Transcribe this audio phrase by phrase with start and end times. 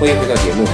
[0.00, 0.64] 欢迎回到节目。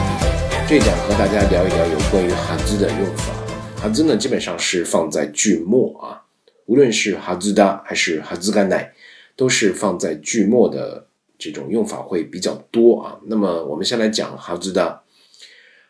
[0.68, 3.34] 这一讲和大家聊一聊有关于哈兹的用法。
[3.82, 6.22] 哈兹呢，基本上是放在句末啊，
[6.66, 8.92] 无论是哈兹的还是哈兹干奈，
[9.34, 13.18] 都是放在句末的这种用法会比较多啊。
[13.26, 15.00] 那么我们先来讲哈兹的。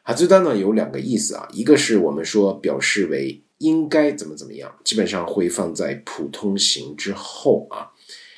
[0.03, 7.93] 哈兹达呢有两个意思啊，一个是我们说表示为应该怎么怎么样，基本上会放在普通型之后啊，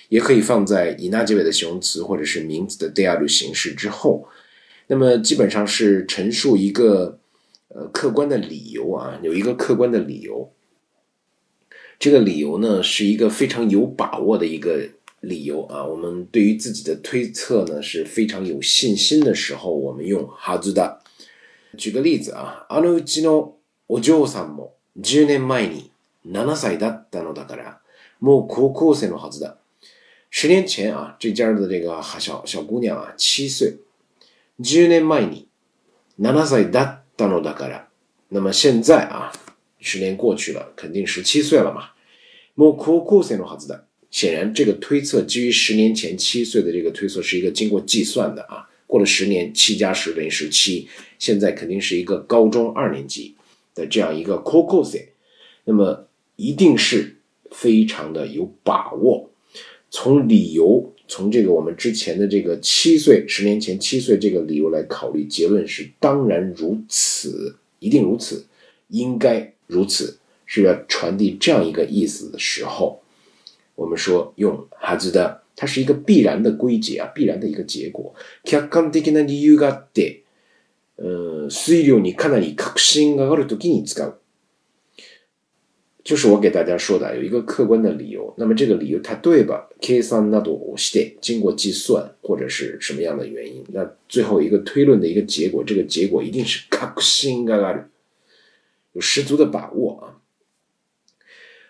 [0.09, 4.27] 也可以放在以那结尾的形容词或者是名词的第二形式之后。
[4.89, 7.19] 那么基本上是陈述一个，
[7.69, 10.51] 呃，客观的理由啊，有一个客观的理由。
[11.99, 14.89] 这个理由呢是一个非常有把握的一个
[15.21, 15.85] 理由啊。
[15.85, 20.99] 我们对于自己的推测呢是非常有信心的时候，我们用“哈兹达”。
[21.77, 23.55] 举个例子啊，あのうちの
[23.89, 24.71] お嬢さんも
[25.03, 25.91] 10年前に
[26.25, 27.81] 7歳だったのだから、
[28.23, 29.57] もう高校生のハズだ。
[30.31, 33.75] 十年前啊，这家的这个小小姑娘啊，七岁。
[34.65, 35.47] 十年前に、
[36.19, 37.89] 七歳だったのだから、
[38.31, 39.33] 那么现在啊，
[39.79, 41.93] 十年过去了，肯定十七岁了嘛。
[42.57, 43.83] もうクウクセの話だ。
[44.11, 50.89] 显然，这个推测基于十年前七岁的这个推测是一个经过计算的啊，过了十年，七加十等于十七，
[51.21, 53.37] 现在肯定是一个高中二年级
[53.77, 55.11] 的这样一个クウクセ，
[55.67, 57.19] 那么一定是
[57.53, 59.31] 非常的有把握。
[59.91, 68.45] 从理由，从这个我们之前的这个七岁，十年前七岁这个理由来考虑，结论是当然如此，一定如此，
[68.89, 73.01] 应该如此，是要传递这样一个意思的时候，
[73.75, 78.15] 我们说用哈兹的，它是一个必然的归结啊，必然的一个结果。
[78.45, 80.21] 客観的な理由があって、
[80.99, 84.19] うん、水量にかなり確信があるときに使う。
[86.09, 88.33] 就是我给大家说的，有一个客观的理由。
[88.39, 89.69] 那么这个理由它对吧？
[91.21, 97.85] 经过计算或者是什么样的原因，那最后一个推论的一个结果，这个结果一定是 kakushin ga 嘎 a
[98.95, 100.05] 有十足的把握啊！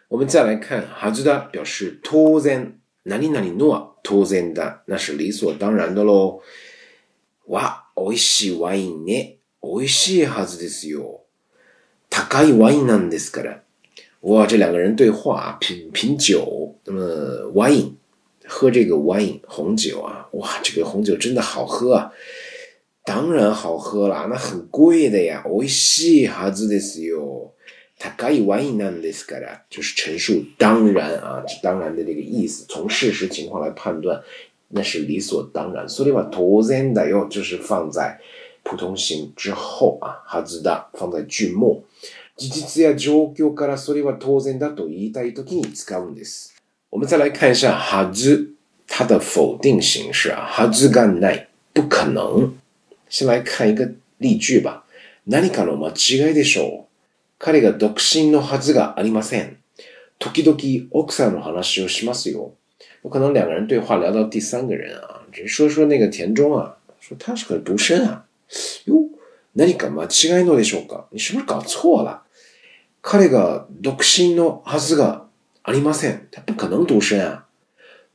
[0.07, 6.41] 我们再来看，哈兹达表示当然，哪 o t 里诺啊，当然 a 那是理所当然的喽。
[7.47, 11.23] 哇，美味しいワインね，美味しいはずですよ。
[12.09, 13.63] 高いワインなんですから。
[14.23, 17.01] 哇，这两个人对话，品品酒，那么
[17.55, 17.91] wine，
[18.47, 22.13] 喝这个 wine 红酒啊，哇，这个红酒真的好喝啊！
[23.05, 25.45] 当然好喝啦，那很贵的呀。
[25.47, 27.53] おいしいはずですよ。
[28.17, 34.21] 高いワインなんですから，就是陈述当然啊，当然的这个意思，从事实情况来判断，
[34.69, 35.87] 那是理所当然。
[35.89, 38.19] それは当然だよ，就是放在
[38.65, 41.83] 普通形之后啊，はずだ，放在句末。
[42.39, 46.55] 事実や状況からそれは当然だと言いたいときに使うんです。
[46.93, 48.55] 我们再来看一下はず。
[48.91, 52.55] 它的否定形式啊，はずがない，不可能。
[53.11, 54.85] 先来看一个例句吧。
[55.27, 56.85] 何かの間違いでしょう。
[57.39, 59.57] 彼が独身のはずがありません。
[60.19, 62.53] 時々奥さんの話をしますよ。
[63.03, 68.25] 不可能两个人对话聊到第三个人啊，只说说那个田中啊，说他是个独身啊。
[68.87, 68.95] 哟，
[69.55, 70.05] 何か間
[70.39, 71.05] 違いのでしょうか？
[71.11, 72.23] 你是不是搞错了？
[73.01, 75.25] 彼が独身のはずが
[75.63, 76.27] ありません。
[76.31, 77.45] 他不可能独身啊。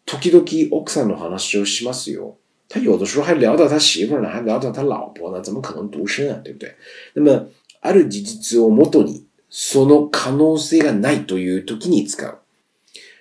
[0.06, 2.38] 時々奥さんの話をしますよ。
[2.68, 6.40] 他有的时候还聊到他媳妇呢，还聊到他老婆呢，怎么可能独身啊？
[6.44, 6.74] 对不对？
[7.14, 7.46] 那么
[7.82, 12.40] ある事実をもとに、その可能性がないという時に使う。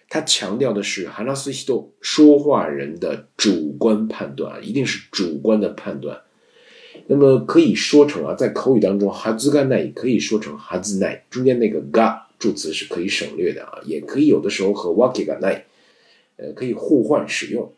[0.08, 6.22] 他强调的是，話す人、说话人的主观判断，一定是主观的判断。
[7.06, 15.64] 那么可以说成啊，在口语当中，哈兹干奈也可以说成哈兹奈，中间那个 ga 助词是可以省略的啊，也可以有的时候和 waki 干奈，
[16.36, 17.72] 呃，可以互换使用。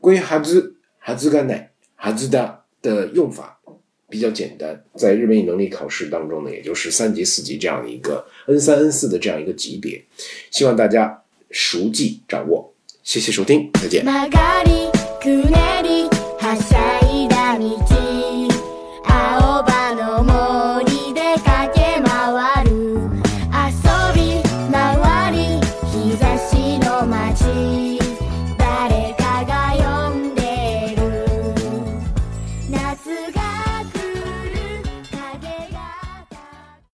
[0.00, 3.60] 关于哈兹哈兹干奈哈兹哒的用法
[4.08, 10.02] 比较简单，在日本语能力考试当中呢，也就是三级四级这样的一个 N 三 N 四的这样一个级别，
[10.50, 12.72] 希望大家熟记掌握。
[13.02, 14.00] 谢谢收听，再见。